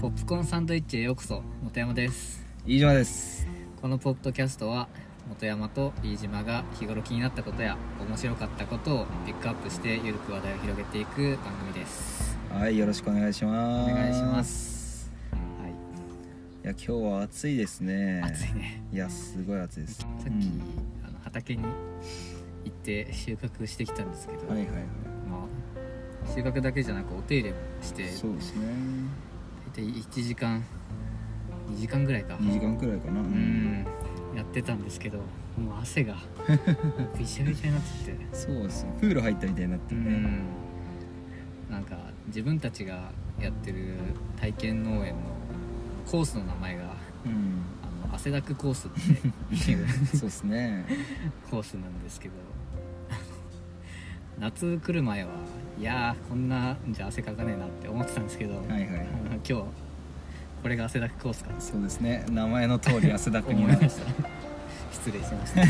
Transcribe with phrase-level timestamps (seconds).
[0.00, 2.40] ポップコーンサンドイッチへようこそ本山です。
[2.64, 3.48] 飯島です。
[3.82, 4.86] このポッドキャストは
[5.28, 7.76] 本山と飯島が日頃気になったことや
[8.08, 12.38] 面白かったことをピックアップしてゆるく話題を広げていく番組です。
[12.52, 13.92] はいよろしくお願いしおます。
[13.92, 15.12] 願いします。
[15.32, 15.36] は
[15.66, 15.70] い。
[15.72, 15.74] い
[16.62, 18.22] や今日は暑いですね。
[18.24, 18.84] 暑いね。
[18.92, 19.94] いやすごい暑いです。
[19.96, 20.62] さっき、うん。
[21.04, 21.68] あの畑に行
[22.68, 24.76] って収穫してきたんですけど、はいはいはい。
[25.28, 28.62] まあ収穫だけじゃなくお手入れもしてそうですね
[29.78, 30.64] 大体1時間
[31.70, 32.34] 2時間ぐらいか。
[32.34, 33.20] 2時間くらいかな。
[33.20, 33.86] うん。
[34.34, 36.16] やってたんですけどもう汗が
[37.16, 38.18] びしゃびしゃになってて。
[38.32, 38.82] そうです。
[38.82, 40.10] よプール入ったみたいになってるね。
[41.68, 41.72] うん。
[41.72, 41.96] なんか
[42.26, 43.94] 自分たちがやってる
[44.40, 45.20] 体験農園の
[46.10, 47.62] コースの名前がうん。
[48.04, 48.90] あの汗だくコースっ
[49.64, 50.86] ていう そうですね。
[51.50, 52.34] コースなんですけど
[54.40, 55.30] 夏来る前は
[55.78, 58.88] いやーこんなじゃ汗かかねえなって思ってたんですけど、はいはい
[59.48, 59.64] 今日
[60.62, 62.24] これが汗だくコースかそうですね。
[62.30, 64.06] 名前の通り汗だくになる思いました。
[64.90, 65.60] 失礼しました。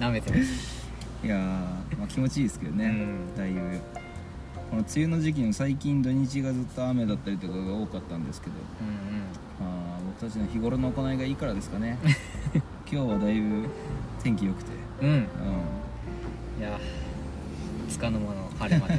[0.04, 0.80] 舐めてまし
[1.22, 3.36] いやー、まあ、気持ちいいですけどね、うん。
[3.36, 3.60] だいぶ。
[4.70, 8.52] この梅雨の時期の最近土日がずっと雨だったりとかが多かったんですけど。
[8.54, 8.60] た
[9.64, 9.76] うんうん。
[9.78, 11.96] まあ僕たちの日頃の行いがいいからですかね。
[12.90, 13.68] 今日はだいぶ
[14.20, 14.70] 天気良くて。
[15.02, 15.08] うん。
[15.08, 15.18] うん。
[16.58, 16.99] いやつ
[18.00, 18.94] かの間の晴れまで。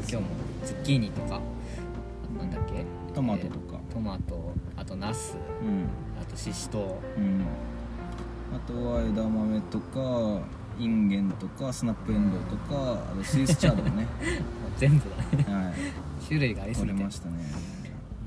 [0.00, 0.22] 今日も
[0.64, 1.40] ズッキーニとか
[2.38, 2.84] なんだっけ？
[3.14, 3.76] トマトとか。
[3.88, 5.86] えートマトあとナスうん。
[6.20, 7.42] あとシシトうん。
[8.54, 10.40] あとは枝豆とか
[10.78, 14.04] インゲンとかスナップエンドウとかあとスイスチャードもね。
[14.04, 14.06] ウ
[14.78, 15.64] 全部だね。
[15.64, 15.74] はい。
[16.26, 17.02] 種類がありすぎて。
[17.02, 17.34] ましたね。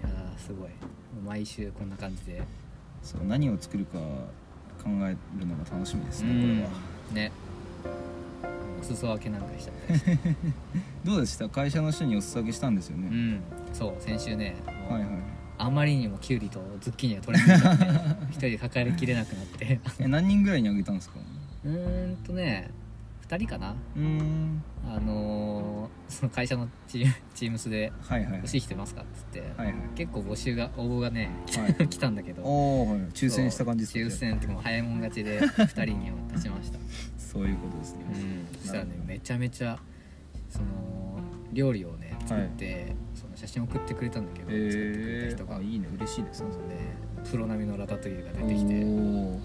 [0.04, 0.70] ーすごい。
[1.26, 2.42] 毎週こんな感じで。
[3.04, 3.98] そう何を作るか
[4.84, 6.70] 考えるのが楽しみですねこれは。
[7.28, 7.32] ね
[8.82, 10.04] お裾分けなんかしちゃったりし。
[10.18, 10.18] て
[11.06, 11.48] どうでした？
[11.50, 13.42] 会社の人にお裾分けしたんですよね、うん。
[13.74, 14.56] そう先週ね
[14.90, 15.10] はいはい
[15.58, 19.80] あまりにもキュウリとズッキーニが取れなくなって 一人で抱えきれなくなって。
[20.00, 21.16] え何人ぐらいにあげたんですか？
[21.64, 22.70] うーんとね
[23.30, 23.76] 2人かな。
[23.96, 24.64] うーん。
[24.88, 29.76] あのーその会社のチーム チームスではいはい「欲しい人いますか?」っつって、はいはい。
[29.96, 31.30] 結構募集が応募がね、
[31.80, 32.42] はい来たんだけど。
[32.44, 36.80] おお、はい、抽選した感じですかそう抽選ってもう早いもん勝ちで2人に渡しました
[37.32, 38.58] そういうことですね、うん。
[38.60, 39.80] そしたらねめちゃめちゃ
[40.50, 40.66] その
[41.54, 45.58] 料理をね作って、その写真送ってくれたんだけど、作ってくれえー、た人が。
[45.58, 45.88] あいいね。
[45.96, 46.62] 嬉しいですねそう。
[47.24, 49.40] でプロ並みのラタトゥイユが出てきてお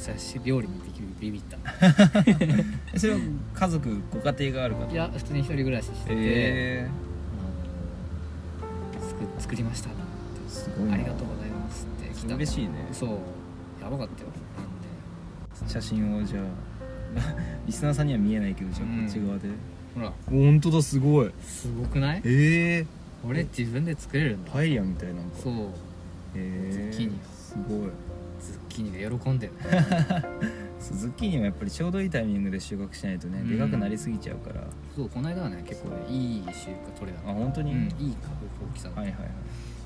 [0.00, 0.74] 写真料理に
[1.20, 1.56] ビビビった。
[1.56, 3.20] ー それは
[3.54, 4.90] 家族ご家庭がある方？
[4.92, 6.88] いや普通に一人暮らししてて、え
[9.00, 9.90] あの作作りました
[10.48, 10.94] すごいな。
[10.94, 12.88] ありがとうございますって来た嬉しいね。
[12.92, 13.10] そう。
[13.80, 14.28] やばかったよ。
[15.68, 16.44] 写真をじゃあ
[17.66, 19.48] リスナーさんには見えないけどじゃあうんこっち側で、
[19.94, 20.12] ほら。
[20.26, 21.30] 本当だすごい。
[21.42, 22.22] すごくない？
[22.24, 22.86] ええ
[23.24, 24.50] 俺自分で作れるんだ。
[24.50, 25.38] パエリアみたいなんか。
[25.42, 25.54] そう。
[26.34, 27.18] えー、ズッキーニ。
[27.36, 27.90] すごい。
[28.40, 29.52] ズッキーニが喜んでる。
[30.80, 33.50] そうズッキーニはやっぱりちょうどいいタイミングで収穫しないとね、うん。
[33.50, 34.64] でかくなりすぎちゃうから。
[34.96, 37.30] そうこの間はね結構ねいい収穫取れた。
[37.30, 38.34] あ本当に、うんいい株
[38.70, 39.30] 大きさだはいはいはい。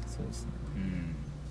[0.09, 0.83] そうですね、うん。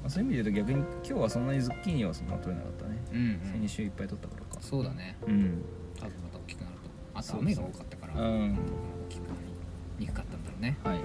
[0.01, 4.41] まあ、そういう意味で言うと逆に今日はそんなにズッキーニはそんな取れなかったね、うん、うん、先週いっぱい取ったから。
[4.41, 5.15] かそうだね。
[5.27, 5.61] うん。
[5.99, 6.89] 多分また大きくなると。
[7.13, 8.21] あと雨が多かったから。
[8.21, 8.51] うん。
[8.53, 9.35] 大きくな
[9.99, 10.77] りにくかったんだろうね。
[10.83, 11.01] はいはい。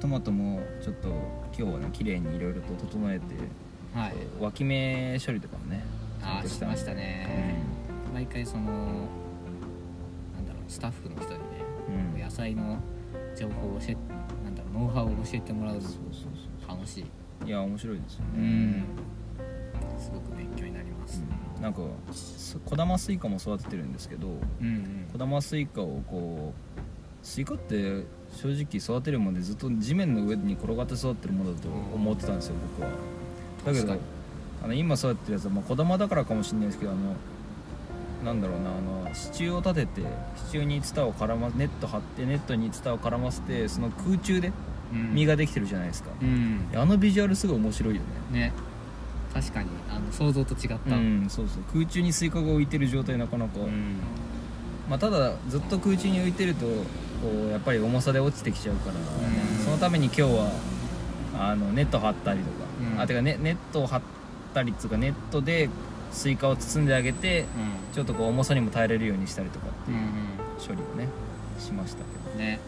[0.00, 1.08] トマトもちょっと
[1.56, 3.24] 今日はね綺麗にいろいろと整えて、
[3.94, 4.14] はい。
[4.40, 5.84] 脇芽処理とかもね
[6.22, 7.56] ああしましたね、
[8.12, 8.70] 毎回そのな
[10.40, 11.44] んだろうスタッフの人にね
[11.88, 12.78] うん、うん野菜の
[13.36, 13.96] 情報を教え
[14.44, 16.32] なんだろうノウハウを教えてもらうのそうそう
[16.62, 17.04] そ楽しい、
[17.44, 18.26] ういや面白いですよね。
[18.36, 18.84] うん
[20.00, 21.22] すごく勉強になります、
[21.56, 21.62] うん。
[21.62, 21.80] なんか
[22.12, 24.30] す小玉スイカも育ててるんですけど、う
[24.64, 25.06] ん、うん。
[25.12, 32.90] 小玉スイカをこうスイカって正直育てるまでずっと地面の上に転がって育ってるものだと思ってたんですよ僕は。
[33.64, 33.96] だけど
[34.62, 37.14] あの今育ててるやつは、まあ、小玉だからかもしれないですけどあの
[38.24, 40.00] なんだろうなあの支柱を立てて
[40.36, 44.52] 支柱にツタを絡まネット張ってネットにツタを絡ませてその空中で
[44.92, 45.14] うん。
[45.14, 46.68] 実ができてるじゃないですか、うん。
[46.74, 48.02] あのビジュアルすごい面白いよ
[48.32, 48.40] ね。
[48.40, 48.52] ね
[49.32, 50.96] 確かにあの想像と違った。
[50.96, 51.62] うんそうそう。
[51.72, 53.96] 空中にスイカが浮いてる状態なかなか、うん。
[54.88, 56.82] まあ、ただずっと空中に浮いてるとこ
[57.46, 59.64] うやっぱり重さで落ちてきちゃうから、ん。
[59.64, 60.50] そのために今日は
[61.38, 62.50] あのネット張ったりとか、
[62.94, 63.00] うん。
[63.00, 64.02] あてかネネットを張っ
[64.52, 65.68] たりっつうかネットで
[66.12, 67.44] スイカを包んであげて
[67.94, 70.04] ちょっとこう重さにも耐えれるようにしたりとかってうんいう
[70.58, 71.08] 処理をね
[71.58, 72.32] しましたけど。
[72.32, 72.58] うんね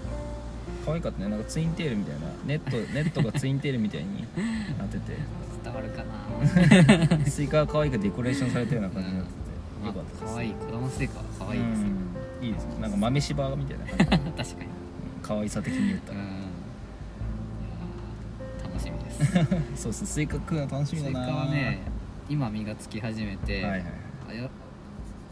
[0.85, 1.29] 可愛かったね。
[1.29, 2.27] なんかツインテールみたいな。
[2.45, 4.27] ネット ネットがツインテールみたいに
[4.79, 4.99] なって
[5.65, 7.19] 伝わるかな。
[7.19, 9.87] て スイカが可愛くデコレーションされたような感じになってて。
[9.87, 10.35] よかったです。
[10.35, 10.55] 可愛い。
[10.55, 11.81] 子供スイカは可愛いです。
[11.83, 11.87] よ
[12.41, 12.47] うん。
[12.47, 12.75] いいですね。
[12.81, 14.07] なんか豆柴みたいな感じ。
[14.07, 14.71] 確かに。
[15.23, 16.19] 可愛さ的に言ったら。
[16.19, 16.27] うん。
[16.27, 16.29] い
[19.37, 19.47] や
[19.77, 21.79] そうそうスイカ食うの楽しみだなスイカはね
[22.29, 23.85] 今実がつき始めて、はいはい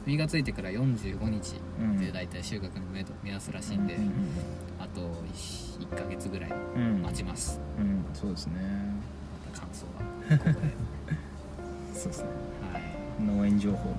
[0.07, 1.99] 実がついてから45日うん。
[1.99, 4.11] で大体収穫の目処目安らしいんで、うん
[4.81, 7.03] あと 1, ヶ月ぐらいうん。
[7.03, 8.55] 待ちます、うんそうですね。
[9.47, 10.39] また感想は。
[10.39, 10.75] ここで
[11.93, 12.29] そうですね。
[12.73, 12.83] はい。
[13.23, 13.97] 農園情報も。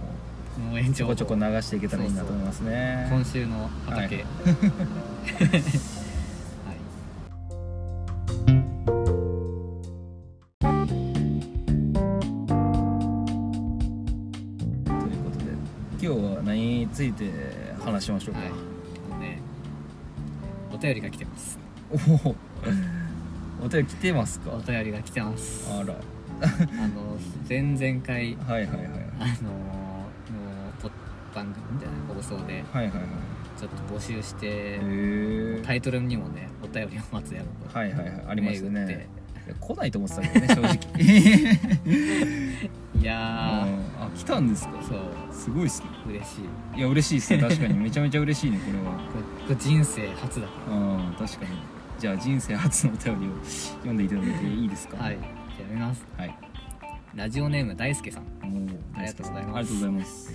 [0.72, 1.16] 農園情報。
[1.16, 3.08] ちょこちょこ流していけたらいいなと思いますね。
[3.12, 4.16] 今週の畑。
[4.16, 4.26] はい。
[4.26, 4.28] はい、
[14.86, 15.46] ということで
[16.02, 17.32] 今日は何について
[17.86, 18.71] 話しましょうか、はい
[20.82, 21.58] 便りが来てます。
[21.92, 21.98] おお
[23.66, 24.52] お便り来てますか？
[24.52, 25.70] お便りが来てます。
[25.72, 25.96] ああらの
[27.48, 28.88] 前々回はいはいはい。
[29.20, 29.56] あのの
[30.82, 30.90] ポ
[31.36, 32.92] 番組みたいな放送ではいはいはい。
[33.60, 34.80] ちょっと募集して
[35.64, 38.24] タイトルにもねお便りを待つやろとはいはいはい。
[38.30, 39.08] ありましたね。
[39.60, 40.70] 来ないと思ってたけどね正直
[43.02, 44.04] いやうん。
[44.04, 44.74] あ来たんですか？
[44.78, 45.00] ーそう。
[45.32, 45.88] すごいっすね。
[46.08, 46.42] 嬉し
[46.76, 46.78] い。
[46.78, 47.42] いや嬉しいっすね。
[47.42, 47.74] 確かに。
[47.74, 48.92] めちゃめちゃ嬉しいねこれは。
[49.48, 51.52] こ人生初だかうん確かに。
[51.98, 54.98] じゃあ人生初のお便りを読んでいただいていいですか？
[54.98, 55.18] らはい。
[55.18, 56.06] じゃあ読みます。
[56.18, 56.38] はい。
[57.16, 58.24] ラジオネーム大輔さん。
[58.96, 59.58] ありがとうございます。
[59.58, 60.34] ありがとうございます。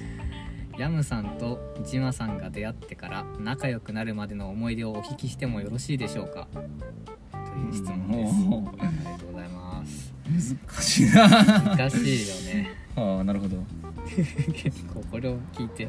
[0.78, 6.48] ヤムさんとジマさんが出会ってから仲良くなるまでの思い出をお聞きしてもよろしいでしょうか？
[6.52, 8.32] という質問です
[10.28, 11.28] 難しいな。
[11.28, 12.70] 難しいよね。
[12.96, 13.56] ああなるほど。
[14.52, 15.88] 結構これを聞いて。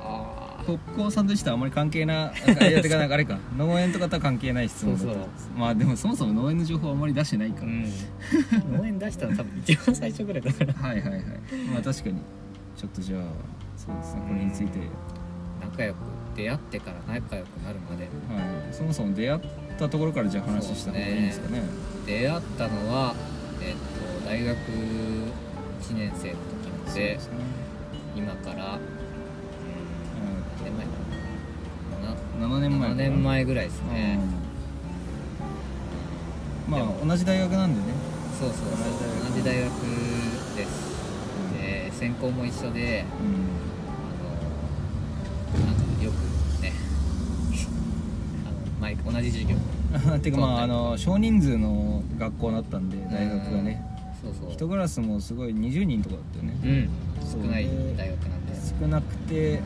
[0.00, 1.06] ああポップコー。
[1.08, 3.38] ンサンドイッチとあまり関係なあてかなんか あれか。
[3.56, 5.18] 農園とかとは関係ない質問そうそう。
[5.58, 7.92] まあでもそもそも農園の情報あまり出してないから、うん。
[8.78, 10.72] 農園出したの多分一番最初ぐらいだから。
[10.74, 11.22] はいはいはい。
[11.72, 12.16] まあ確かに。
[12.76, 13.22] ちょっとじゃあ
[13.76, 14.22] そうですね。
[14.26, 14.78] これについて、
[15.60, 15.96] 仲良く
[16.36, 18.04] 出会ってから仲良くなるまで。
[18.04, 18.10] は
[18.70, 19.40] い、そもそも出会っ
[19.78, 21.62] たところからじゃあ話した方がいいんですかね
[22.06, 23.14] 出会ったのは
[23.62, 23.78] えっと
[24.26, 25.32] 大学1
[25.94, 27.18] 年生の時なのでね
[28.16, 28.80] 今からうん
[30.64, 30.92] 何年前だ
[32.40, 34.18] 7年前7年前ぐらいですね、
[36.68, 36.72] うん。
[36.72, 37.86] まあ同じ大学なんでね。
[38.38, 38.68] そうそうそう
[39.30, 39.70] 同じ大学
[40.56, 40.94] です。
[41.56, 43.12] で専攻も一緒であ
[45.60, 46.14] のなんかよく
[46.62, 46.72] ね
[48.44, 49.56] あの毎同じ授業
[50.12, 53.82] う んていうかまああそうの少人数の学校だったんで大学がね。
[54.22, 54.52] そうそう。
[54.52, 56.54] 一クラスもすごい20人とかだったよね。
[56.64, 57.26] うん。
[57.26, 57.42] そう。
[57.42, 58.54] 少ないで大学なんで。
[58.80, 59.60] 少なくて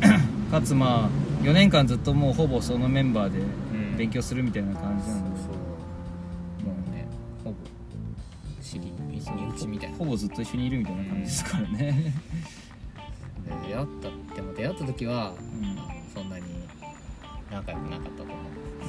[0.50, 3.96] かつまあ4年間ずっともうほぼそのメンバーでうん。
[3.96, 6.94] 勉強するみたいな感じそうなんで、そうもう。
[6.94, 7.06] ね
[7.44, 7.56] ほぼ。
[8.62, 9.96] 知り身内みたいな。
[9.96, 12.14] ほぼずっと一緒にいるみたいな感じですからね、
[13.44, 13.86] で出会っ
[14.30, 15.76] たでも出会った時はうん。
[16.14, 16.44] そんなに
[17.50, 18.36] 仲良くなかったと思う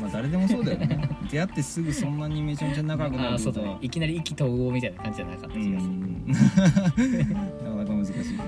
[0.04, 1.10] まあ誰でもそうだよね。
[1.32, 3.78] 出会ってすぐそんなにめちゃめちゃ仲良くなあーそうだね。
[3.82, 5.92] いきなり意気投合みたいな感じじゃなかったう気がする。
[5.94, 6.28] ん。
[6.28, 8.44] なかなか難しいこ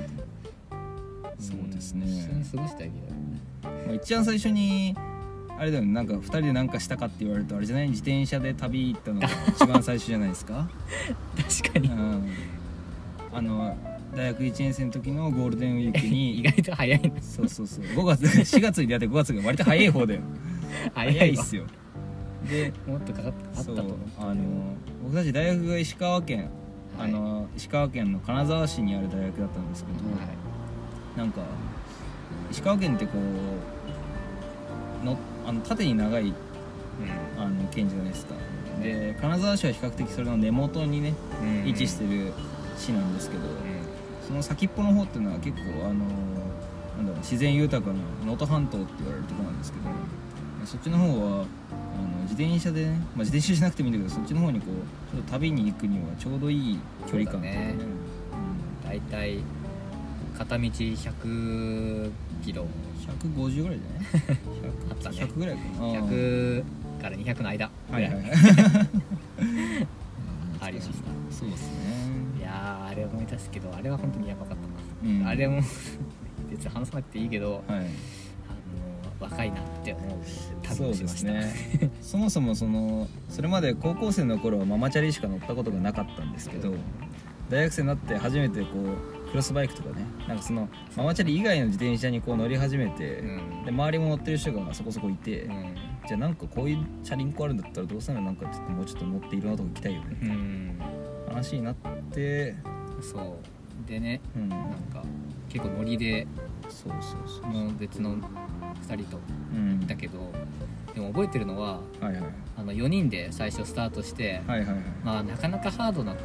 [0.70, 0.76] と。
[1.40, 2.06] そうですね。
[2.08, 2.92] 一緒に過ごしたいけ
[3.88, 4.96] まあ、一番最初に
[5.58, 5.94] あれだよね。
[5.94, 10.68] なんか2人で何かしたかって言われるとあれじゃない自転車で旅行ったのが一番最初じゃないですか？
[11.38, 11.88] ど 確かに。
[11.90, 12.24] うん。
[13.34, 13.78] あの
[14.16, 17.84] 大学1年生の時のゴールデンウィーク意に外と早いのそうそうそう。
[17.86, 20.22] 5月4月に出会って5月が割と早い方だよ
[20.94, 21.66] 早いっすよ。
[22.50, 23.82] でもっとかかっあったそうと。
[23.82, 24.44] 思うあの
[25.04, 26.50] 僕たち大学が石川県、
[26.98, 27.10] はい。
[27.10, 31.18] あの石川県の金沢市にある大学だったんですけど、はい。
[31.18, 31.42] なんか
[32.52, 33.14] 石川県ってこ
[35.04, 35.18] うの
[35.48, 36.34] あの縦に長い
[37.38, 38.36] あの県じゃないですか。
[38.82, 41.68] で金沢市は比較的それの根元にねうん。
[41.68, 42.34] 位置してる
[42.78, 43.48] 市なんですけど、う
[44.28, 46.06] その先っぽの方っていうのは結構あの
[46.98, 49.86] なんだろう自然豊かな能登半島って言われるところなんですけど
[50.66, 51.46] そっちの方はあの
[52.24, 57.60] 自転車でね、まあ、自転車じゃなくてもいいんだけどそっちの方にこうちょっと旅に行くにはちょうどいい距離感というか。
[57.60, 57.96] ねそうん
[58.86, 59.40] 大体
[60.38, 62.12] 片道100
[62.44, 62.64] キロ。
[62.64, 62.66] う
[63.28, 64.38] ん、150ぐらいじゃない？
[64.92, 65.18] あったね。
[65.18, 65.88] 100, 100ぐらいかな。
[65.88, 66.64] 100
[67.02, 68.24] から200の間はいはいはい。
[70.62, 70.94] ありました。
[71.32, 71.76] そうですね。
[72.40, 75.28] いやーあれ思い出すけどあれは本当にやばかったな、うん。
[75.28, 75.62] あれも
[76.50, 77.86] 別に話さなくていいけど、はい
[79.30, 80.20] 若いなって思う
[80.62, 81.32] 旅をしますした。
[81.32, 81.54] ね。
[82.02, 86.74] そもそもそのそれまで高校生の頃はママチャリしか乗ったことがなかったんですけど
[87.50, 88.68] 大学生になって初めてこ
[89.28, 93.66] うクロスバイクとかねなんかそのママチャリ以外の自転車にこう乗り始めて、うん。
[93.66, 95.76] で周りも乗ってる人がそこそこいて、うん。
[96.08, 100.80] じゃあなんかこういうチャリンコあるんだったらどうせならなんかちょっともうちょっと乗っていろんなとこ行きたいよねうん。
[101.28, 101.76] 話になっ
[102.12, 102.56] て
[103.02, 103.90] そう。
[103.90, 104.50] でねうん。
[104.50, 104.60] なん
[104.94, 105.04] か
[105.50, 106.28] 結構ノリで
[106.70, 108.18] そうそうそう別の
[108.88, 109.20] 2人と
[109.54, 109.88] うん。
[109.88, 110.32] だけど
[110.94, 112.24] でもも覚えてるのははいはい。
[112.58, 114.78] あの4人で最初スタートして、はいはいはい。
[115.04, 116.20] まあなかなかハードなこ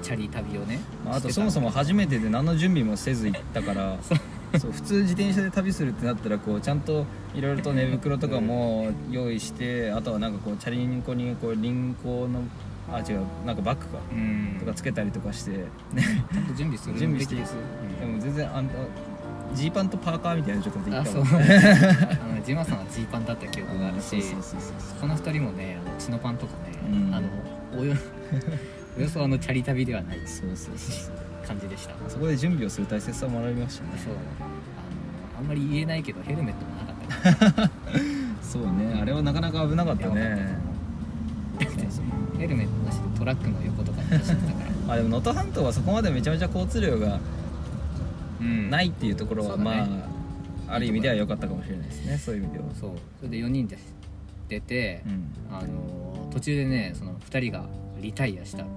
[0.00, 3.96] うチャリ旅をねまあ、あとそもそも初めてで何の準備もせず行ったから
[4.58, 4.72] そう。
[4.72, 12.42] 普通自転車で旅するってなったらこうちゃんといろいろと寝袋とかも用意してあとはなんかこうチャリンコにこう輪行の
[12.92, 14.56] あ違うなんかバッグかうん。
[14.60, 15.64] とかつけたりとかして
[16.32, 17.46] ちゃんと準備する 準備してべき
[18.00, 18.74] でも全然あんた
[19.54, 21.26] ジーパンとパーカーみたいな状態で行ったもん
[22.32, 24.22] あのジマさんはジーパンだった記憶があるし
[25.00, 27.14] この2人もねあのチノパンとかね、うん。
[27.14, 27.28] あの
[27.78, 27.94] およ
[28.98, 30.18] およそあのチャリ旅ではない
[31.46, 31.94] 感じでした。
[32.08, 33.90] そこで準備をする大切さを学びましたね。
[34.04, 34.14] そう。
[34.14, 37.70] あのあんまり言えないけどヘルメットもなかった
[38.42, 38.98] そうね。
[39.00, 40.58] あれはなかなか危なかったね。
[42.38, 44.94] ヘルメットなしでトラックの横とかに走ってたから。
[44.94, 47.20] あでも能登半島はそこまでめちゃめちゃ交通量がうん
[48.42, 49.70] ないっていうところは、そうだね。
[49.86, 50.16] まあ
[50.68, 52.64] ある意味では良かったかもしれないですねそういう意味では。
[52.74, 52.90] そう。
[53.18, 53.78] それで4人で
[54.48, 55.56] 出て、うん。
[55.56, 57.66] あの途中でねその2人が
[58.00, 58.64] リタイアした。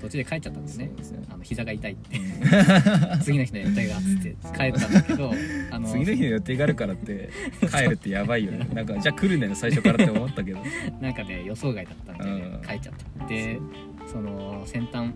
[0.00, 0.90] 途中で帰っちゃったんですね。
[0.96, 1.22] ですね。
[1.30, 2.20] あの膝が痛いって。
[3.22, 5.32] 次の日の予定がっつって帰ったんだけど
[5.70, 7.30] あの次の日の予定があるからって
[7.70, 8.68] 帰るってやばいよね。
[8.74, 10.58] なんかじゃあ来るね最初からって思ったけど。
[11.00, 12.62] なんかね予想外だったんで、ねうん。
[12.62, 13.58] 帰っちゃったで
[14.06, 15.10] その先端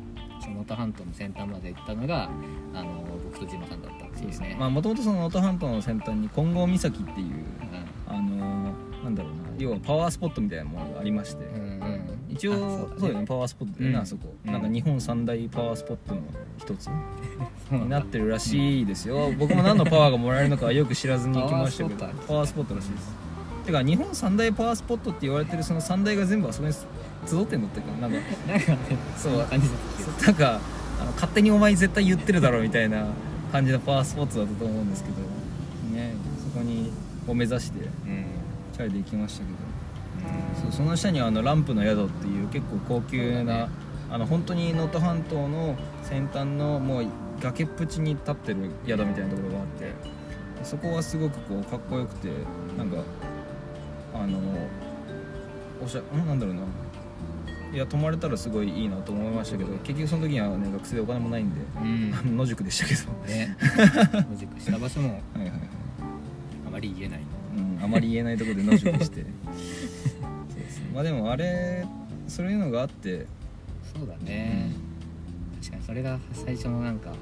[0.49, 2.31] その能登半島の先端まで行ったのが
[2.75, 4.57] あの僕と島さんだったっていうね。
[4.59, 7.33] まあもともとその能登半島の先端に金剛岬っていうう
[8.07, 12.19] あのーなんだろうな要はパワースポットみたいなものがありまして、んうんうん。
[12.29, 12.57] 一応あ
[12.99, 14.03] そうだよねパワースポットだよね、うん。
[14.03, 14.53] あそこ、うん。
[14.53, 16.21] なんか日本三大パワースポットの
[16.59, 16.89] 一つ
[17.71, 21.97] になってるらしいですよ、僕も何のパワーがもらえるのかはよく知らずに行きましたけど。
[21.97, 23.29] パワースポットパワースポットらしいです。
[23.67, 26.75] てか日本三大パワースポットって言われてるその三大が全部あそこに
[27.27, 28.17] 集ってんのってかなんか
[28.49, 28.79] なんかね
[29.17, 29.45] そう。
[29.47, 30.61] 感じだった気がすそうなんか
[31.01, 33.07] あの勝手にお前絶対言ってるだろみたいな
[33.53, 35.17] 感じのパワースポットだったと思うんですけど
[35.97, 36.15] ね
[36.53, 36.91] そこに
[37.27, 38.25] を目指してるうん。
[38.73, 39.59] チャリで行きましたけど。
[40.63, 43.69] そうその下にはあのランプの宿っていう結構高級な、
[44.11, 47.07] あの本当に能登半島の先端のもう
[47.41, 49.93] 崖っぷちに立ってる宿みたいなところがあって
[50.65, 52.29] そこはすごくこうかっこよくて
[52.77, 52.97] なんか
[54.15, 54.39] あの
[55.85, 56.27] おしゃん？
[56.27, 56.63] なんだろうな
[57.73, 62.13] いや泊まれたらすごいいいなと思いましたけど結局その時にはね学生でお金もないんでうん。
[62.37, 63.13] 野宿でしたけど。
[63.27, 63.57] ね。
[64.33, 65.21] 野宿した場所も
[66.67, 67.21] あまり言えない。
[67.57, 69.25] うん、あまり言えないところで野宿して。
[69.47, 69.51] そ
[70.57, 70.83] うです。
[70.95, 71.87] まあでもあれ
[72.27, 73.27] そういうのがあって。
[73.95, 74.71] そうだね、
[75.61, 77.13] 確かにそれが最初のなんか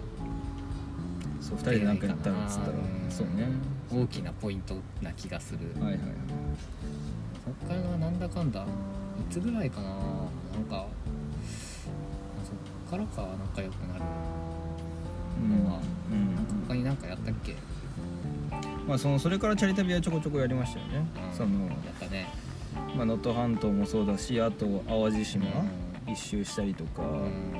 [1.40, 2.72] そう2人で何かやったらっつったらう
[3.08, 3.46] んそうね。
[3.90, 6.10] 大きなポイントな気がする、はいはいはい。
[7.44, 8.66] そっからなんだかんだい
[9.32, 9.96] つぐらいかな
[10.56, 10.86] なんか
[12.44, 14.00] そっからか仲良くなる。
[15.42, 15.64] うん。
[15.64, 16.66] のはうん。
[16.68, 17.54] 他になんかやったっけ？
[18.88, 21.06] まあそのそれからチャリ旅はちょこちょこやりましたよね。
[21.30, 21.36] うん。
[21.36, 22.26] そのやったね。
[22.96, 25.44] まあ能登半島もそうだしあと淡路島
[26.06, 26.12] うん。
[26.12, 27.02] 一周したりとか。
[27.02, 27.54] うん。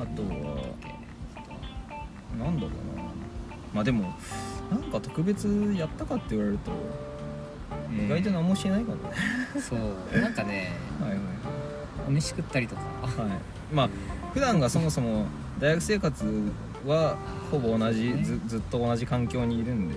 [0.00, 0.28] あとは
[2.38, 3.04] なんだろうな。
[3.72, 4.12] まあでも
[4.70, 6.70] なんか特別やったかって言われると
[8.04, 9.10] 意外と何もしてないかもね。
[9.60, 10.20] そう。
[10.20, 11.18] なんかね はいはい
[12.10, 12.82] 飯食ったりとか。
[12.82, 13.88] はい、まあ
[14.32, 15.26] 普段がそもそも
[15.60, 16.24] 大学生活
[16.86, 17.16] は
[17.50, 19.94] ほぼ同じずずっと同じ環境にいるんで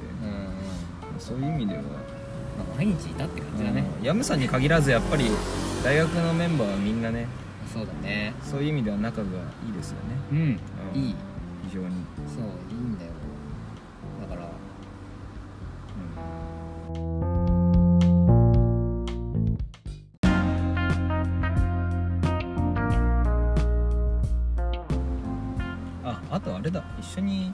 [1.19, 1.87] そういう意味では、ま
[2.73, 3.83] あ、毎日いたって感じだね。
[3.99, 4.05] うん。
[4.05, 5.25] ヤムさんに限らずやっぱり
[5.83, 7.27] 大学のメンバーはみんなね
[7.73, 8.33] そうだね。
[8.41, 9.23] そういう意味では仲が
[9.65, 10.15] いいですよね。
[10.31, 10.59] うん。
[10.95, 11.01] うん。
[11.01, 11.15] いい。
[11.67, 11.87] 非常に、
[12.25, 12.45] そう
[27.07, 27.53] 緒に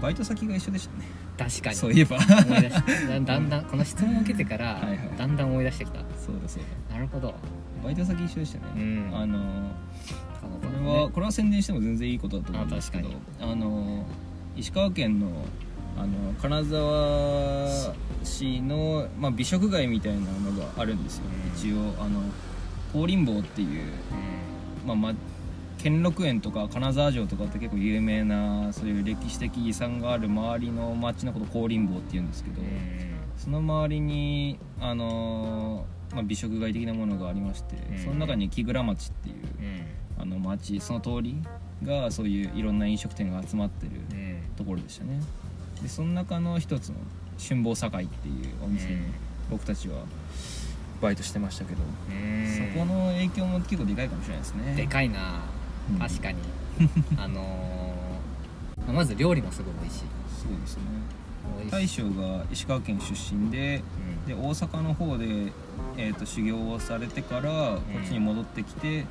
[0.00, 1.06] バイト先が一緒でしたね。
[1.36, 1.76] 確かに。
[1.76, 2.16] そういえば。
[2.16, 3.08] 思い出した。
[3.08, 4.98] だだんだんこの質問を受けてからはいはい。
[5.16, 5.98] だんだん思い出してきた。
[5.98, 6.94] そうだそうだ。
[6.94, 7.34] なるほど。
[7.82, 9.10] バイト先一緒でしたね、うん。
[9.14, 9.38] あの
[10.42, 13.10] これはこれは宣伝しても全然いいことだと思うんですけど
[13.40, 14.06] ああの
[14.56, 15.28] 石川県の
[15.96, 21.58] あの金沢市の、まあ、美食街みたいなのがあるんですよ、うん。
[21.58, 22.20] 一応あの
[22.92, 23.82] 香林坊っていう、
[24.86, 25.14] まあまあ、
[25.78, 32.68] 兼六園とか金沢城とかって結構有名なそういう歴史的遺産がある周りの町のこと香林坊っていうんですけど、うん。
[33.36, 37.98] その周りにあの、まあ、美食街的なものがありまして、うん。
[37.98, 40.22] その中に木倉町っていううん。
[40.22, 41.42] あの町その通り
[41.82, 44.42] がそういういろんな飲食店が集まってるうん。
[44.56, 45.20] ところでしたね。
[45.82, 46.94] でその中の一つの
[47.38, 49.02] 春坊堺っていうお店に
[49.50, 49.98] 僕たちは
[51.02, 52.72] バイトしてましたけど、うん。
[52.72, 54.74] そこの影響も結構でかいかもしれないですね。
[54.76, 55.42] でかいな。
[55.48, 55.53] うん
[55.98, 56.38] 確かに。
[57.18, 57.74] あのー
[58.92, 60.04] まず料理もすごい美味しい。
[60.28, 60.82] そうですね。
[61.70, 64.26] 大将が石川県出身でうん。
[64.26, 65.52] で大阪の方で、
[65.96, 69.04] えー、と修行をされてからこっちに戻ってきて、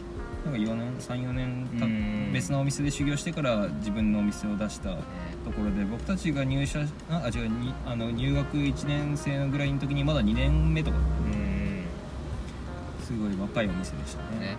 [0.46, 4.98] なんか4年34年たうん別のお店で修行してから自分のお店を出したね。
[5.46, 10.98] ところで僕たちが入社ああ違うにあの入学1年生のぐらいの時にまだ2年目とか。
[10.98, 11.84] うん。
[13.04, 14.40] すごい若いお店でしたね。
[14.40, 14.58] ね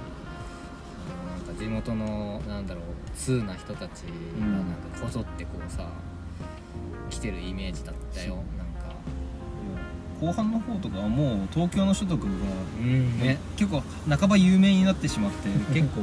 [1.58, 2.84] 地元のなんだろう
[3.16, 4.02] 通な人たち
[4.38, 5.88] がなんかこぞってこうさ
[7.10, 8.36] 来てるイメージだったよ。
[8.58, 8.94] なんか。
[10.20, 12.30] 後半の方とかはもう東京の人とかが、
[12.80, 13.18] うん。
[13.18, 13.38] ね。
[13.56, 16.00] 結構半ば有名になってしまって 結構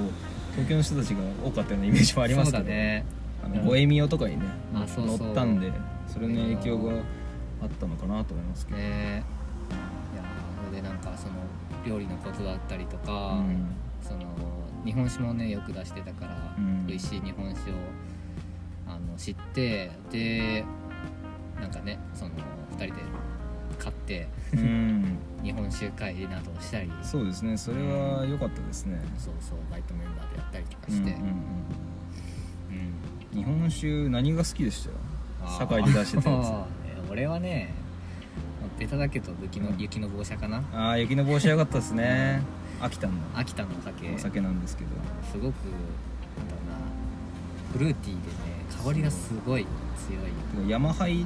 [0.51, 2.63] 東京の人たちが多かったようなイメージもありますけど。
[2.63, 3.05] そうだね。
[3.43, 5.72] あのゴエミオとかにね乗ったんで
[6.08, 6.91] それの影響が
[7.63, 9.24] あったのかなと思いますけど、ね。
[10.74, 11.34] いやでなんかその
[11.86, 13.65] 料理のことだったりとか、うん。
[14.01, 14.20] その
[14.85, 16.88] 日本酒もねよく出してたから、うん。
[16.88, 17.75] 美味しい日本酒を
[18.88, 20.63] あの知ってで
[21.59, 22.31] なんかねその
[22.77, 23.01] 2人で
[23.79, 25.17] 買ってうん。
[25.43, 26.91] 日本酒会などをしたり。
[27.01, 27.57] そうですね。
[27.57, 31.25] それは良かったですね、そうそうバイトメンバーでやったりとかうんうんして、うん。
[31.25, 31.27] う
[33.33, 33.38] ん。
[33.38, 34.89] 日本酒何が好きでした？
[34.91, 34.95] よ
[35.43, 35.57] あー。
[35.59, 37.73] 堺で出してたやえ 俺はね
[38.77, 39.77] ベタだけど雪の,、うん。
[39.79, 40.61] 雪の棒車かな。
[40.61, 42.41] つああ雪の帽子良かったですね
[42.81, 44.11] 秋田の秋田のお酒。
[44.15, 44.89] お酒なんですけど。
[45.31, 45.71] すごくな
[46.43, 46.75] んだろうな
[47.73, 49.65] フルーティーでね香りがすごい
[50.55, 50.69] 強い。
[50.69, 51.25] 山ハイ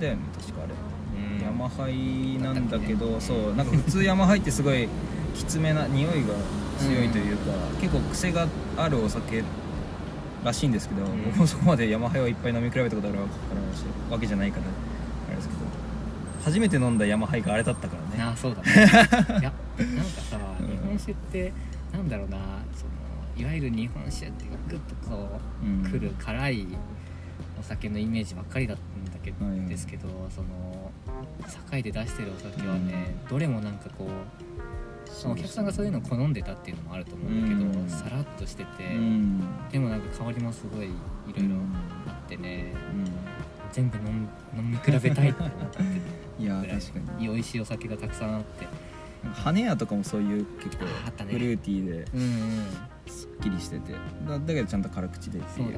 [0.00, 0.74] だよね確かあれ。
[0.74, 1.44] うん。
[1.44, 3.20] 山ハイなんだけど、ね。
[3.20, 4.88] そうなんか普通山ハイってすごい
[5.34, 6.34] きつめな匂いが
[6.78, 9.44] 強いというか、結構癖があるお酒
[10.44, 11.24] らしいんですけど、ん。
[11.24, 13.18] 僕もそこまで山ハイをいっぱい飲み比べたことある
[14.10, 14.64] わけじゃないから
[15.28, 15.60] あれですけど。
[16.44, 18.22] 初めて飲んだ山ハイがあれだったからね。
[18.32, 19.40] あそうだね。
[19.40, 19.52] い や
[19.84, 21.52] なんかさうん日本酒って
[21.92, 22.38] なんだろうな
[22.74, 22.92] その
[23.36, 26.66] いわゆる日本酒ってグッとこう、うんくる辛い
[27.58, 30.90] お酒のイメージばっかりだったんだけど、はいはいですけどその
[31.46, 37.88] 堺で出してるお酒はね、どれもなんかこうお客さんがそういうのを好んでたっていうのもあると思うんだけど、うん。
[37.88, 39.40] さらっとしてて、うん。
[39.70, 40.90] でもなんか香りもすごいい
[41.36, 41.56] ろいろ
[42.06, 42.72] あってね、
[43.72, 45.78] 全部飲み飲み比べたいって思って
[46.38, 47.28] うん いや確かに。
[47.28, 48.66] 美味しいお酒がたくさんあって
[49.44, 52.06] 羽屋とかもそういう結構フルーティーで
[53.06, 53.92] すっきりしてて。
[54.26, 55.72] だだけどちゃんと辛口でってそいう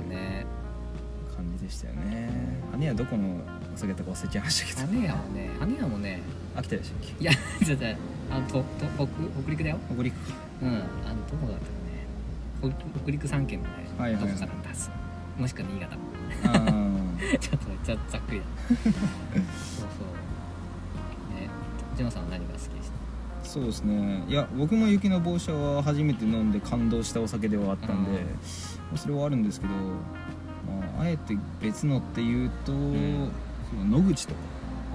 [1.35, 2.31] 感じでしたよね。
[2.73, 3.41] 羽屋どこの
[3.75, 4.99] お酒とか忘れちゃいましたけど。
[4.99, 6.21] 羽屋はね羽屋もね
[6.55, 7.23] 秋田でしたっけ？
[7.23, 7.97] いやじゃ じゃ
[8.31, 8.65] あのとと
[8.97, 9.07] 北
[9.43, 9.79] 北陸だよ。
[9.93, 10.15] 北陸
[10.63, 10.73] うんあ
[11.13, 14.33] のどこだったかね北北陸三県のね、はいはいはい。
[14.33, 14.91] どこかなんだす。
[15.39, 15.97] もしくは新潟。
[16.45, 16.53] あ
[17.41, 18.47] ちょっとめっちゃざっくりだ。
[18.69, 18.91] そうそう。
[21.41, 21.49] ね
[21.97, 22.95] ジョンさんは何が好きでした？
[22.97, 23.12] ー
[23.43, 24.25] そうですね。
[24.29, 28.17] いや僕も雪の棒車は初めて飲んで感動したお酒ではあったんで、うん。
[28.17, 28.23] ま
[28.95, 29.81] あそれはあるんですけど、ま
[30.99, 33.31] あ、あえて別のっていうと、ん。
[33.71, 34.41] その野口とか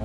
[0.00, 0.04] お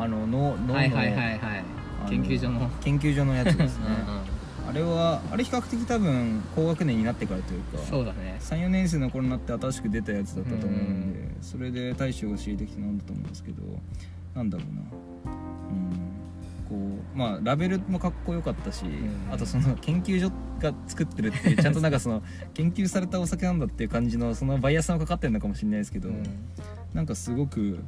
[0.00, 1.64] あのののはいはいはいはい。
[2.00, 2.68] あの研究所の。
[2.80, 3.86] 研究所のやつですね。
[3.86, 4.22] うんうん
[4.68, 8.38] あれはあれ比較的多分高学年になってからというかそうだね。
[8.40, 13.62] 34年生の頃になって新しく出たやつだったと思うんで、うそれで大将が知りてきて飲んだと思うんですけど
[14.34, 15.32] なんだろうな
[17.14, 19.28] まあラベルもかっこよかったし、ん。
[19.30, 22.22] あとその研究所が作ってるっていう ちゃんとなんかその
[22.54, 26.22] 研究されたお酒なんだっていう感じのそのバイアスもかかってるのかもしれないですけど、うん。
[26.94, 27.78] なんかすごく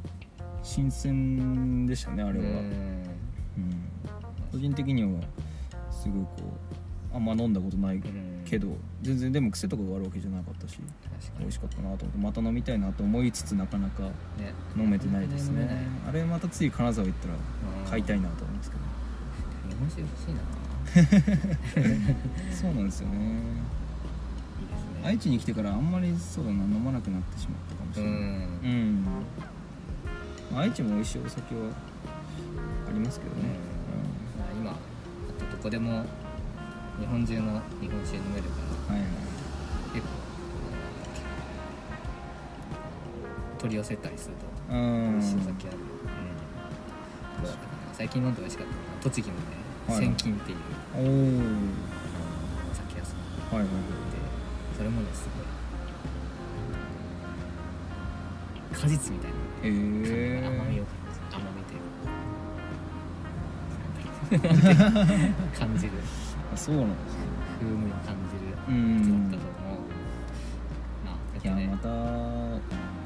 [0.63, 2.55] 新鮮でしたねあれは、うん。
[2.55, 2.65] うん。
[4.51, 5.21] 個人的には
[5.91, 8.01] すごいこうあんま飲んだことない
[8.43, 8.67] けど
[9.01, 10.77] 全然でも癖とかがあるわけじゃなかったし
[11.39, 14.11] 美味しかったなと思ってまた飲みたいなと思いつつなかなかね。
[14.77, 15.61] 飲めてないですね。
[15.61, 18.84] 飲めないあれまた次金沢行ったらうん買いたいなと思うんですけど
[19.75, 20.39] 日本酒欲しいな。
[20.39, 22.05] いい
[22.49, 23.17] ですそうなんですよね。
[23.17, 23.41] ね。
[25.03, 28.19] 愛知に来てからあんまりそうだな飲まなくなってしまったかもしうれない。
[28.19, 28.23] ん。
[28.23, 29.05] うん、
[30.51, 31.61] まあ愛知も美味しいお酒は
[32.89, 33.41] ありますけどね、
[34.39, 34.71] まあ今
[35.51, 36.05] どこでも
[36.99, 38.49] 日本中の日本酒飲めるか
[38.89, 39.09] らうんはいはい。
[39.93, 40.13] 結構
[43.59, 44.35] 取り寄せたりする
[44.69, 45.19] とうん。
[45.19, 45.77] 美味しいお酒ある。
[45.77, 45.83] よ、
[47.43, 47.53] うん、
[47.93, 50.57] 最近飲んで美味しかったのは栃木のねはい千金っていう。
[50.95, 53.17] おお酒屋さん
[53.55, 53.69] はいで
[54.77, 55.45] それもねすごい。
[58.81, 59.37] 果実みたいな。
[59.37, 61.79] へえ甘みを感じ甘みという
[64.41, 65.55] か。
[65.59, 65.91] 感じる
[66.53, 67.19] あそうなんですね
[67.59, 68.51] 風味を感じる。
[68.67, 68.97] うん。
[68.97, 69.79] やつだったと思う。
[71.05, 71.61] まあだってね。
[71.61, 71.87] いやまた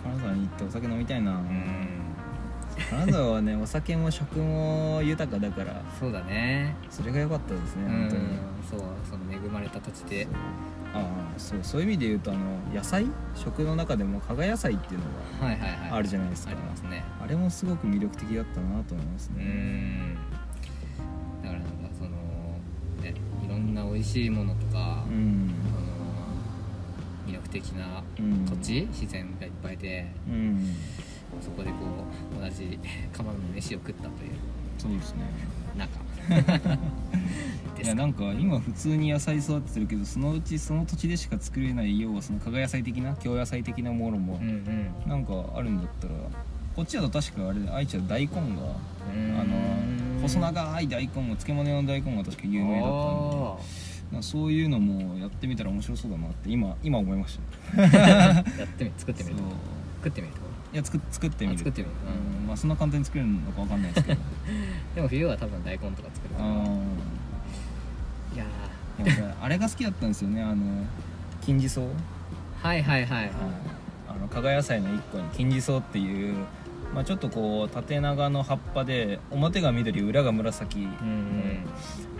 [0.04, 1.99] 金沢に行ってお酒飲みたいな、うん
[2.90, 6.76] 金沢はねお酒も食も豊かだからそうだね。
[6.90, 8.22] それが良かったですねうん本当に。
[8.70, 10.28] そうその恵まれた土地で。
[10.94, 12.40] ああそうそういう意味で言うとあの
[12.74, 13.06] 野菜？
[13.36, 15.90] 食の中でも加賀野菜っていうのはいはいはい。
[15.92, 17.04] があるじゃないですか、ありますね。
[17.24, 20.16] あれもすごく魅力的だったなと思いますうねん。
[21.44, 22.10] だからなんかその
[23.04, 23.14] ね
[23.46, 25.54] いろんな美味しいものとか、うん。
[27.28, 28.46] 魅力的なうん。
[28.46, 30.12] 土地、自然がいっぱいで。
[30.28, 30.76] うん
[31.42, 31.76] そこでこ
[32.40, 32.80] う同じ
[33.14, 34.32] 釜の飯を食ったという
[34.78, 35.24] そうですね。
[35.78, 36.00] 中
[37.82, 45.10] いやなんか今普通に野菜育ててるけどそのうちその土地でしか作れない要はその加賀野菜的な京野菜的なものもうんうん。
[45.10, 46.14] なんかあるんだったら
[46.76, 52.92] こっちだと確かあれ愛知は大根があの細長い大根も漬物用の大根が確か有名だっ
[54.12, 57.40] たんでそういうのもやってみたら面白そうだなって今今思いまし
[57.76, 57.82] た。
[57.82, 57.94] ー
[58.60, 59.36] やってみ作ってみる。
[59.98, 60.34] 作ってみる
[60.72, 61.56] いや作作ってみる。
[61.56, 61.94] あ作ってみる。
[62.42, 64.22] うんまあそんな簡単に作れるのかわかんないですけど。
[64.96, 66.36] でも冬は多分大根とか作る。
[66.36, 66.54] からあ
[68.34, 68.46] いや
[69.42, 70.42] あれが好きだったんですよね。
[70.44, 70.86] あの
[71.42, 71.88] 金地草ー
[72.62, 73.24] はいはいはい。
[73.24, 73.32] はい
[74.08, 76.36] あの加賀野菜の一個に金地草っていう、
[76.96, 80.80] まあ、ちょっとこう縦長の葉っぱで表が緑裏が紫。
[80.80, 80.90] の、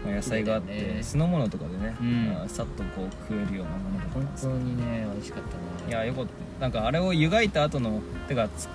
[0.06, 2.26] まあ野菜があって、酢の物とかでね、うん。
[2.28, 5.90] まあさっとこう食えるようなものだったん本当にね美味しかったな。
[5.90, 8.68] いやよかったなんかあれを湯がいた後のてかつ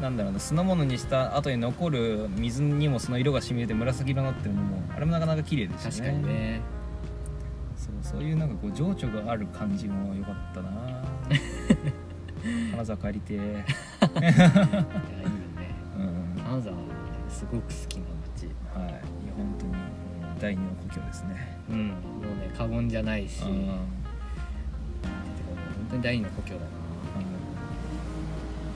[0.00, 5.94] なんだろうな酢の物にした後に残る水にもその色が染みてて紫色になってるのもあれもなかなか綺麗でしたね。
[5.96, 6.60] 確かにね。
[7.76, 10.70] そうそういうなんかこう情緒がある感じも良かったな。
[12.72, 13.36] 金沢帰りてえ。
[13.36, 13.64] いやいいよね。
[15.98, 16.42] うん。
[16.42, 16.76] 金沢
[17.28, 18.02] すごく好きな
[18.34, 18.46] 街。
[18.74, 18.90] はい。
[18.90, 19.00] いや
[19.36, 19.72] 本当に
[20.40, 21.58] 第二の故郷ですね。
[21.70, 21.88] うん。
[21.88, 21.96] もう
[22.40, 23.44] ね過言じゃないし、
[25.94, 26.66] 当に第二の故郷だな。
[26.66, 26.66] と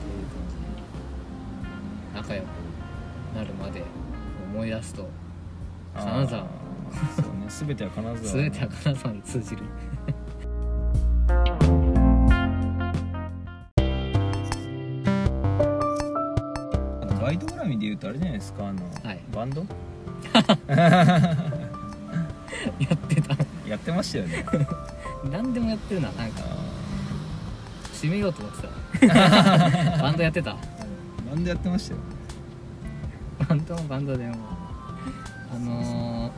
[0.09, 0.39] いう感
[2.15, 2.29] じ。
[2.29, 2.47] 仲良く
[3.37, 3.83] なるまで
[4.53, 5.09] 思い出すと
[5.95, 6.47] 金沢。
[7.17, 7.47] そうね。
[7.67, 8.19] 全ては金沢。
[8.19, 9.63] 全ては金沢に通じる。
[17.21, 18.69] ガイド絡みで言うとあれじゃないですか？
[18.69, 19.21] あの、はい。
[19.35, 19.61] バンド？
[22.79, 23.37] やってた。
[23.69, 24.47] やってましたよね。
[25.31, 26.43] 何でもやってるななんか。
[26.45, 26.68] あ
[27.99, 28.53] 締めようと思っ
[29.01, 29.99] てた。
[30.03, 30.53] バンドやってた。
[30.53, 30.55] ー
[31.31, 32.01] バンドやってましたよ。
[33.49, 34.37] バンドもバンドでも。
[35.55, 36.31] あのー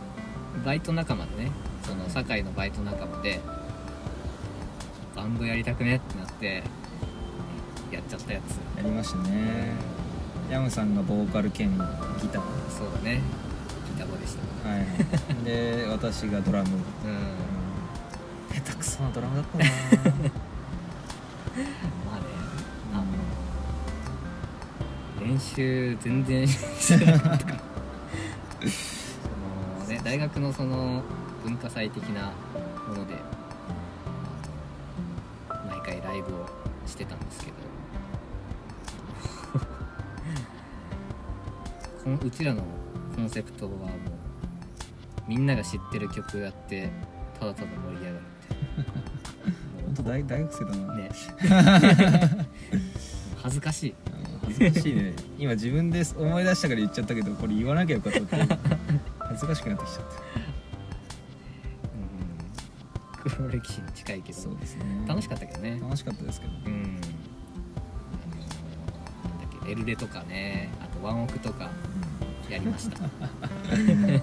[0.64, 3.40] バイト仲間でねその堺のバイト仲間で
[5.14, 6.62] バンドやりたくねってなって
[7.92, 8.76] やっちゃったやつ。
[8.78, 9.72] やりましたね。
[10.50, 11.78] ヤムさんがボーカル兼ギ
[12.28, 12.42] ター。
[12.70, 13.20] そうだね。
[13.94, 14.68] ギターボでした。
[14.68, 15.44] はい。
[15.44, 16.68] で私がドラム。
[16.70, 16.80] うん。
[18.54, 19.64] 下手くそなドラムだったな
[22.06, 22.22] まあね
[22.94, 22.96] あ
[25.22, 27.44] の練習全然してなかった。
[27.46, 27.64] からそ
[29.84, 31.02] のね大学のその
[31.44, 32.32] 文化祭的な
[32.88, 33.14] もので
[35.68, 36.46] 毎回ライブを
[36.86, 37.58] してたんですけど。
[42.02, 42.62] このうちらの
[43.14, 43.90] コンセプトはもう
[45.28, 46.90] みんなが知ってる曲やって
[47.38, 48.24] ただただ盛り上がる。
[50.02, 51.10] 当大大学生だな、ね。
[53.42, 53.94] 恥ずかしい。
[54.44, 55.14] 恥ずかしいね。
[55.38, 58.36] 今自分で思い出したから言っちゃったけどこれ言わなきゃよかったって。
[59.18, 60.04] 恥ずかしくなってきちゃっ
[63.24, 63.30] うん。
[63.30, 64.38] 黒歴史に近いけど。
[64.38, 64.84] たそうですね。
[65.06, 65.78] 楽しかったけどね。
[65.80, 66.52] 楽しかったですけど。
[66.52, 66.58] うん。
[66.62, 66.76] あのー
[69.28, 70.70] なんだっけエルレとかね。
[70.82, 71.70] あとワンオクとか
[72.48, 72.98] やりました。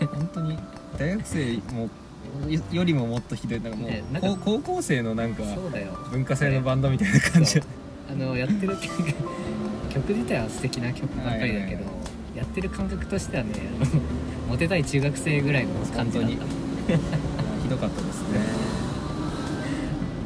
[0.08, 0.58] 本当に
[0.98, 1.90] 大学生も
[2.48, 5.98] よよりももっとひどいなんかもう、ねなんか高高校生のなんかそうだよ。
[6.12, 7.52] 文化祭のバンドみたいな感じ。
[7.54, 7.64] そう。
[8.12, 9.14] あのやってる曲
[9.90, 11.84] 曲自体は素敵な曲ばっかりだけど、はいはいは
[12.36, 12.38] い。
[12.38, 14.02] やってる感覚としてはねあの
[14.50, 16.26] モテたい中学生ぐらいの感じだ。
[16.26, 16.48] った本
[17.64, 18.40] ひどかったですね。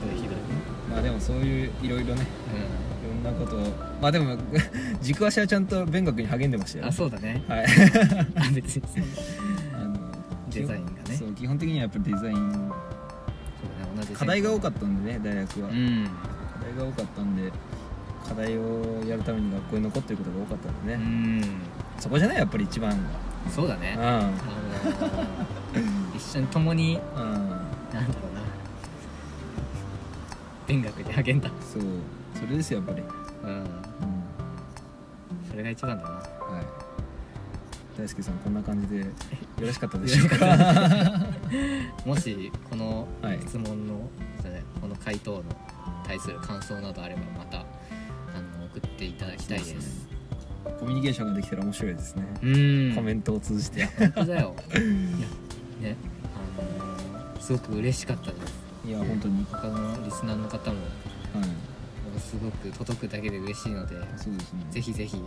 [0.05, 0.35] ひどいひどい
[0.91, 3.59] まあでもそういういろいろねういろんなことを。
[4.01, 4.37] まあでも
[5.01, 6.85] 軸足はちゃんと勉学に励んでましたよ。
[6.85, 7.41] んあそうだね。
[7.47, 7.65] はい。
[8.35, 9.03] あ別にそう。
[9.73, 9.97] あの
[10.51, 10.91] デザインが
[11.41, 12.51] 基本的にはやっぱりデザイン。
[12.51, 12.71] そうだね
[13.97, 16.03] 同じ課題が多かっったんでね大学は、課うん。
[16.03, 17.51] 題が多かったんで
[18.27, 21.43] 課題をやるために学校に残ってることが多かったんでうね、ん。
[21.99, 22.95] そこじゃないやっぱり一番
[23.49, 23.95] そうだね。
[23.97, 24.35] があのー
[26.15, 27.23] 一緒に共にうん。
[27.23, 28.41] うんなんだろうな。
[30.67, 31.49] 勉学に励んだ。
[31.73, 31.81] そう。
[32.35, 33.03] それですよやっぱり、
[33.43, 33.49] うん。
[33.49, 33.65] うん。
[35.49, 36.09] それが一番だな。
[36.11, 36.20] はい
[37.97, 39.05] 大輔さんこんな感じでよ
[39.59, 41.27] ろしかったでしょうか？
[42.05, 43.39] もしこのはい。
[43.41, 44.09] 質問の、
[44.41, 45.43] じゃないこの回答の
[46.07, 47.63] 対する感想などあればまたあ
[48.59, 50.05] の送っていただきたいです。
[50.09, 50.17] ね。
[50.79, 52.47] コミュニケーションができたら面白いですね、う
[52.91, 52.95] ん。
[52.95, 53.85] コメントを通じて。
[53.97, 54.55] 本当だよ。
[54.73, 55.95] いやね
[56.59, 58.53] あのーすごく嬉しかったです。
[58.87, 59.45] いや本当に。
[59.51, 60.77] 他のリスナーの方も
[61.33, 61.49] はい
[62.21, 64.65] すごく届くだけで嬉しいのでそうですね。
[64.71, 65.17] ぜひぜひ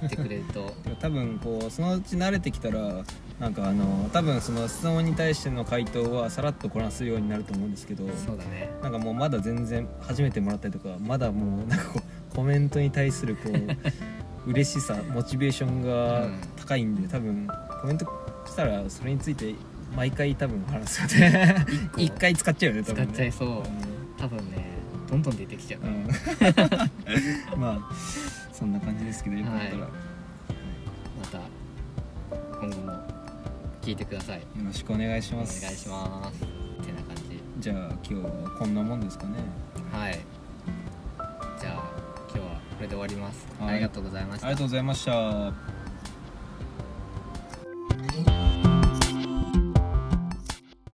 [0.00, 0.72] 送ってくれると。
[1.00, 3.02] 多分こうそのうち慣れてきたら
[3.40, 8.70] なんかあの多分その質問に対しての回答はさらっとこなすようになると思うんですけどそうだね。
[8.82, 12.00] なんかもうまだ全然初めてもらったりとかまだもうなんかこ
[12.32, 13.52] うコメントに対するこう
[14.50, 17.48] 嬉しさモチベーションが高いんで多分
[17.80, 18.06] コメント
[18.46, 19.54] したらそれについて
[19.96, 21.54] 毎回多分話すよね
[21.92, 22.00] 個。
[22.00, 23.12] 一回使っちゃうよね多使分ね。
[23.12, 23.62] っちゃいそう。
[24.20, 24.75] 多分ね
[25.06, 26.08] どんどん出てきちゃううん、うん。
[27.60, 27.94] まあ
[28.52, 29.90] そんな感じですけどよかったら、はい。
[31.20, 31.40] また
[32.60, 32.92] 今後も
[33.82, 34.38] 聞いてください。
[34.38, 36.42] よろしくお願いしお願いますします。
[36.42, 37.40] ってな感じ。
[37.60, 39.38] じゃあ今日はこんなもんですかね。
[39.92, 40.18] はい。
[41.60, 41.90] じゃあ
[42.28, 43.70] 今日はこれで終わります、はい。
[43.70, 44.46] ありがとうございました。
[44.46, 45.75] ありがとうございました